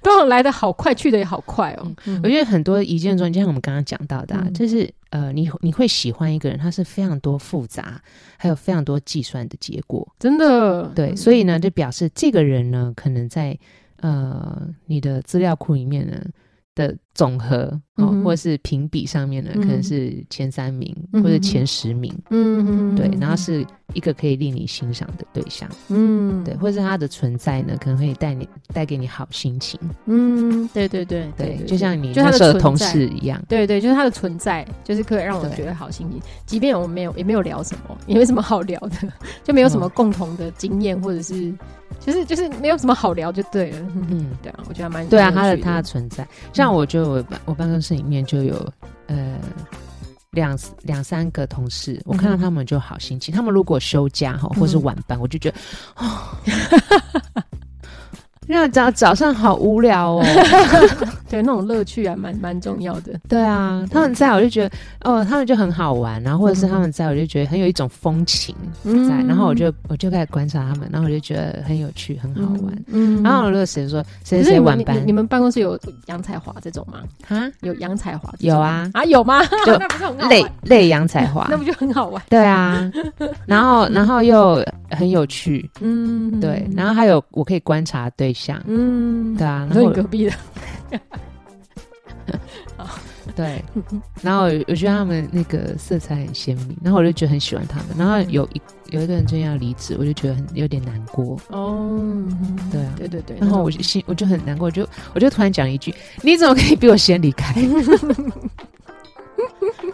[0.04, 1.92] 通常来的好快，去的也好快哦。
[2.06, 8.00] 嗯、我觉得很多一见钟情，就像我们刚刚讲到的、啊，嗯、就是呃，你你会喜欢一个人，他是非常多复杂，
[8.36, 10.86] 还有非常多计算的结果，真的。
[10.94, 13.58] 对，所以呢，就表示这个人呢，可能在
[14.00, 16.20] 呃你的资料库里面呢。
[16.72, 38.96] 的总和哦，或是评比上面呢，可能是前三名或者前十名，嗯，对，然后是一个可以令你欣赏的对象，嗯，对，或者是他的存在呢，可能会带你带给你好心情，嗯，对对对对，就像你那时候的同事一样，对对，就是他的存在，就是可以让我觉得好心情，即便我们没有也没有聊什么，也没什么好聊的，
[39.44, 41.52] 就没有什么共同的经验或者是。
[41.98, 43.78] 就是就是没有什么好聊就对了，
[44.08, 48.72] 嗯，对啊，我觉得蛮对啊，他的他的存在，像我觉得我办我办公室里面就有
[49.06, 49.38] 呃
[50.30, 55.58] 两两三个同事，我看到他们就好心情，他们如果休假哈或是晚班，我就觉得
[55.96, 56.36] 哦。
[58.50, 60.24] 因为早早上好无聊哦，
[61.30, 63.12] 对，那种乐趣还蛮蛮重要的。
[63.28, 68.52] 对啊，他们在我就觉得哦，他们就很好玩，然后或者是他们在我就觉得很有一种风情
[69.08, 72.76] 在，然后我就我就开始观察他们，然后我就觉得很有趣，很好玩。
[72.88, 75.00] 嗯，然后我就谁说谁谁晚班？
[75.06, 77.02] 你们办公室有杨彩华这种吗？
[77.28, 78.34] 啊，有杨彩华？
[78.40, 79.40] 有啊啊有吗？
[79.64, 80.28] 就 那不是很好玩？
[80.28, 82.20] 类类杨彩华， 那不就很好玩？
[82.28, 82.90] 对啊，
[83.46, 88.39] 然后然后又很有趣，嗯，对，然后还有我可以观察对象。
[88.66, 90.32] 嗯，对啊，然后你隔壁的，
[93.36, 93.62] 对，
[94.22, 97.88] 然后我觉得他们那个色彩很鲜明，然后我就觉得很喜欢他们。
[97.98, 98.60] 然后有一
[98.90, 101.38] 有一个人真要离职，我就觉得很有点难过。
[101.50, 102.00] 哦，
[102.72, 103.36] 对啊，对对对。
[103.38, 107.54] 然后我就心我就很难过，我就我就突然讲一句：“你怎么可以比我先离开？”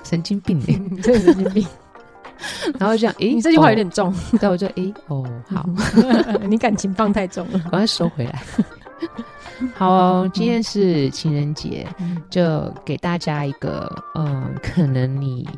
[0.03, 1.67] 神经病哎，真的神经病。
[2.79, 4.13] 然后这样， 诶，你这句话有点重。
[4.41, 5.69] 对我就，诶，哦， 好，
[6.49, 8.43] 你感情放太重了，赶快收回来。
[9.75, 11.87] 好哦，今天是情人节，
[12.31, 15.49] 就给大家一个，嗯，可能你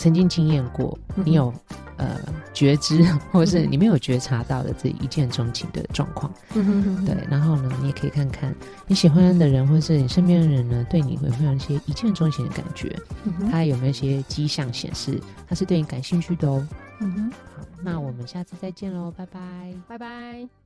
[0.00, 1.52] 曾经经验过，你有
[1.98, 2.18] 呃
[2.54, 8.54] 觉知，或是你没有觉察到的这一见钟情的状况，对，然后呢，你也可以看看
[8.86, 12.98] 你喜欢的人，或是你身边的人呢，对你会不会有一些一见钟情的感觉？
[13.50, 16.66] 他有没有一些迹象显示他是对你感兴趣的哦？
[17.02, 20.59] 嗯哼，好，那我们下次再见喽，拜拜，拜拜。